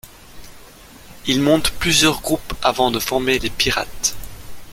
[1.27, 4.15] Il monte plusieurs groupes avant de former les Pirates.